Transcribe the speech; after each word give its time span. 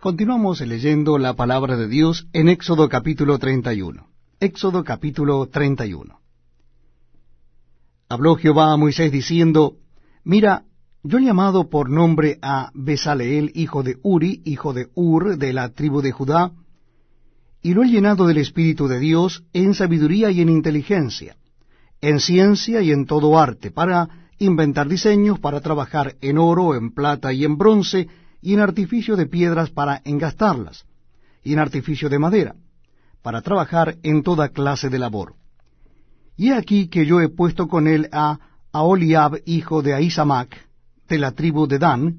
Continuamos 0.00 0.60
leyendo 0.60 1.18
la 1.18 1.34
palabra 1.34 1.76
de 1.76 1.88
Dios 1.88 2.28
en 2.32 2.48
Éxodo 2.48 2.88
capítulo 2.88 3.36
31. 3.40 4.06
Éxodo 4.38 4.84
capítulo 4.84 5.48
31. 5.48 6.20
Habló 8.08 8.36
Jehová 8.36 8.72
a 8.72 8.76
Moisés 8.76 9.10
diciendo, 9.10 9.78
Mira, 10.22 10.62
yo 11.02 11.18
he 11.18 11.22
llamado 11.22 11.68
por 11.68 11.90
nombre 11.90 12.38
a 12.42 12.70
Besaleel, 12.74 13.50
hijo 13.56 13.82
de 13.82 13.96
Uri, 14.04 14.40
hijo 14.44 14.72
de 14.72 14.86
Ur, 14.94 15.36
de 15.36 15.52
la 15.52 15.70
tribu 15.70 16.00
de 16.00 16.12
Judá, 16.12 16.52
y 17.60 17.74
lo 17.74 17.82
he 17.82 17.88
llenado 17.88 18.28
del 18.28 18.38
Espíritu 18.38 18.86
de 18.86 19.00
Dios 19.00 19.42
en 19.52 19.74
sabiduría 19.74 20.30
y 20.30 20.42
en 20.42 20.48
inteligencia, 20.48 21.38
en 22.00 22.20
ciencia 22.20 22.82
y 22.82 22.92
en 22.92 23.04
todo 23.04 23.36
arte, 23.36 23.72
para 23.72 24.28
inventar 24.38 24.86
diseños, 24.86 25.40
para 25.40 25.60
trabajar 25.60 26.14
en 26.20 26.38
oro, 26.38 26.76
en 26.76 26.92
plata 26.92 27.32
y 27.32 27.44
en 27.44 27.58
bronce, 27.58 28.06
y 28.40 28.54
en 28.54 28.60
artificio 28.60 29.16
de 29.16 29.26
piedras 29.26 29.70
para 29.70 30.00
engastarlas, 30.04 30.84
y 31.42 31.52
en 31.52 31.58
artificio 31.58 32.08
de 32.08 32.18
madera, 32.18 32.54
para 33.22 33.42
trabajar 33.42 33.96
en 34.02 34.22
toda 34.22 34.50
clase 34.50 34.88
de 34.88 34.98
labor. 34.98 35.34
Y 36.36 36.50
he 36.50 36.54
aquí 36.54 36.88
que 36.88 37.04
yo 37.04 37.20
he 37.20 37.28
puesto 37.28 37.68
con 37.68 37.88
él 37.88 38.08
a 38.12 38.38
Aholiab, 38.72 39.40
hijo 39.44 39.82
de 39.82 39.94
Ahisamac, 39.94 40.68
de 41.08 41.18
la 41.18 41.32
tribu 41.32 41.66
de 41.66 41.78
Dan, 41.78 42.18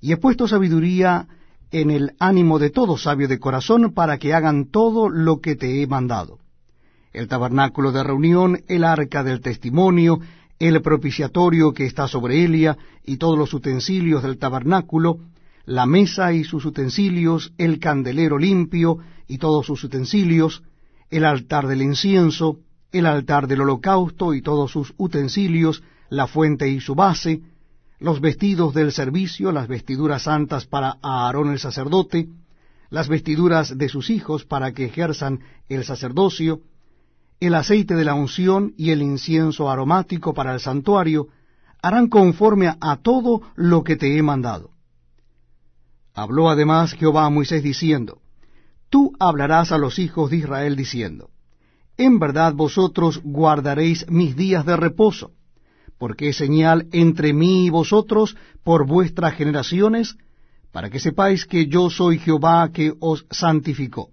y 0.00 0.12
he 0.12 0.16
puesto 0.16 0.48
sabiduría 0.48 1.26
en 1.70 1.90
el 1.90 2.12
ánimo 2.18 2.58
de 2.58 2.70
todo 2.70 2.96
sabio 2.96 3.28
de 3.28 3.38
corazón 3.38 3.92
para 3.92 4.18
que 4.18 4.32
hagan 4.34 4.70
todo 4.70 5.08
lo 5.08 5.40
que 5.40 5.56
te 5.56 5.82
he 5.82 5.86
mandado. 5.86 6.38
El 7.12 7.28
tabernáculo 7.28 7.92
de 7.92 8.02
reunión, 8.02 8.62
el 8.68 8.84
arca 8.84 9.22
del 9.22 9.40
testimonio, 9.40 10.20
el 10.60 10.80
propiciatorio 10.82 11.72
que 11.72 11.86
está 11.86 12.06
sobre 12.06 12.44
Elia, 12.44 12.76
y 13.04 13.16
todos 13.16 13.36
los 13.36 13.52
utensilios 13.54 14.22
del 14.22 14.38
tabernáculo, 14.38 15.18
la 15.64 15.86
mesa 15.86 16.32
y 16.32 16.44
sus 16.44 16.64
utensilios, 16.66 17.52
el 17.58 17.80
candelero 17.80 18.38
limpio 18.38 18.98
y 19.26 19.38
todos 19.38 19.66
sus 19.66 19.82
utensilios, 19.82 20.62
el 21.10 21.24
altar 21.24 21.66
del 21.66 21.82
incienso, 21.82 22.58
el 22.92 23.06
altar 23.06 23.46
del 23.46 23.62
holocausto 23.62 24.34
y 24.34 24.42
todos 24.42 24.70
sus 24.70 24.92
utensilios, 24.98 25.82
la 26.10 26.26
fuente 26.26 26.68
y 26.68 26.80
su 26.80 26.94
base, 26.94 27.40
los 27.98 28.20
vestidos 28.20 28.74
del 28.74 28.92
servicio, 28.92 29.52
las 29.52 29.66
vestiduras 29.66 30.22
santas 30.22 30.66
para 30.66 30.98
Aarón 31.02 31.50
el 31.50 31.58
sacerdote, 31.58 32.28
las 32.90 33.08
vestiduras 33.08 33.78
de 33.78 33.88
sus 33.88 34.10
hijos 34.10 34.44
para 34.44 34.72
que 34.72 34.86
ejerzan 34.86 35.40
el 35.68 35.84
sacerdocio, 35.84 36.60
el 37.40 37.54
aceite 37.54 37.94
de 37.94 38.04
la 38.04 38.14
unción 38.14 38.74
y 38.76 38.90
el 38.90 39.02
incienso 39.02 39.70
aromático 39.70 40.34
para 40.34 40.52
el 40.52 40.60
santuario, 40.60 41.28
harán 41.82 42.08
conforme 42.08 42.68
a 42.68 42.96
todo 43.02 43.40
lo 43.56 43.82
que 43.82 43.96
te 43.96 44.18
he 44.18 44.22
mandado. 44.22 44.70
Habló 46.14 46.50
además 46.50 46.92
Jehová 46.92 47.24
a 47.24 47.30
Moisés 47.30 47.62
diciendo, 47.62 48.20
Tú 48.90 49.12
hablarás 49.18 49.72
a 49.72 49.78
los 49.78 49.98
hijos 49.98 50.30
de 50.30 50.38
Israel 50.38 50.76
diciendo, 50.76 51.30
En 51.96 52.18
verdad 52.18 52.52
vosotros 52.52 53.20
guardaréis 53.24 54.06
mis 54.10 54.36
días 54.36 54.66
de 54.66 54.76
reposo, 54.76 55.32
porque 55.96 56.28
es 56.30 56.36
señal 56.36 56.88
entre 56.92 57.32
mí 57.32 57.66
y 57.66 57.70
vosotros 57.70 58.36
por 58.62 58.86
vuestras 58.86 59.34
generaciones, 59.34 60.16
para 60.72 60.90
que 60.90 61.00
sepáis 61.00 61.46
que 61.46 61.66
yo 61.66 61.88
soy 61.88 62.18
Jehová 62.18 62.70
que 62.72 62.92
os 63.00 63.26
santificó. 63.30 64.10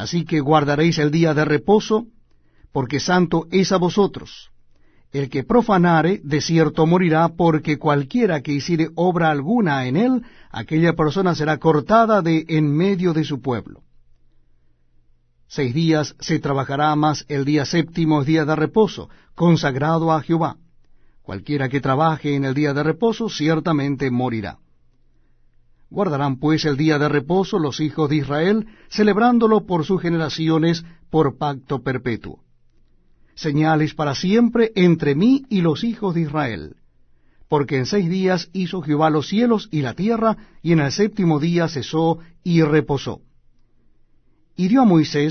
Así 0.00 0.24
que 0.24 0.40
guardaréis 0.40 0.96
el 0.96 1.10
día 1.10 1.34
de 1.34 1.44
reposo, 1.44 2.06
porque 2.72 3.00
santo 3.00 3.46
es 3.50 3.70
a 3.70 3.76
vosotros. 3.76 4.48
El 5.12 5.28
que 5.28 5.44
profanare, 5.44 6.22
de 6.24 6.40
cierto 6.40 6.86
morirá, 6.86 7.28
porque 7.28 7.76
cualquiera 7.76 8.40
que 8.40 8.52
hiciere 8.52 8.88
obra 8.94 9.30
alguna 9.30 9.84
en 9.84 9.96
él, 9.98 10.22
aquella 10.50 10.94
persona 10.94 11.34
será 11.34 11.58
cortada 11.58 12.22
de 12.22 12.46
en 12.48 12.74
medio 12.74 13.12
de 13.12 13.24
su 13.24 13.42
pueblo. 13.42 13.82
Seis 15.48 15.74
días 15.74 16.16
se 16.18 16.38
trabajará 16.38 16.96
más 16.96 17.26
el 17.28 17.44
día 17.44 17.66
séptimo 17.66 18.22
es 18.22 18.26
día 18.26 18.46
de 18.46 18.56
reposo, 18.56 19.10
consagrado 19.34 20.12
a 20.12 20.22
Jehová. 20.22 20.56
Cualquiera 21.20 21.68
que 21.68 21.82
trabaje 21.82 22.36
en 22.36 22.46
el 22.46 22.54
día 22.54 22.72
de 22.72 22.84
reposo 22.84 23.28
ciertamente 23.28 24.10
morirá. 24.10 24.59
Guardarán 25.90 26.36
pues 26.38 26.64
el 26.64 26.76
día 26.76 26.98
de 26.98 27.08
reposo 27.08 27.58
los 27.58 27.80
hijos 27.80 28.08
de 28.08 28.16
Israel, 28.16 28.68
celebrándolo 28.88 29.66
por 29.66 29.84
sus 29.84 30.00
generaciones 30.00 30.84
por 31.10 31.36
pacto 31.36 31.82
perpetuo. 31.82 32.44
Señales 33.34 33.94
para 33.94 34.14
siempre 34.14 34.70
entre 34.76 35.16
mí 35.16 35.44
y 35.48 35.62
los 35.62 35.82
hijos 35.82 36.14
de 36.14 36.22
Israel. 36.22 36.76
Porque 37.48 37.76
en 37.76 37.86
seis 37.86 38.08
días 38.08 38.48
hizo 38.52 38.82
Jehová 38.82 39.10
los 39.10 39.26
cielos 39.28 39.68
y 39.72 39.82
la 39.82 39.94
tierra, 39.94 40.36
y 40.62 40.72
en 40.72 40.80
el 40.80 40.92
séptimo 40.92 41.40
día 41.40 41.66
cesó 41.66 42.18
y 42.44 42.62
reposó. 42.62 43.22
Y 44.54 44.68
dio 44.68 44.82
a 44.82 44.84
Moisés 44.84 45.16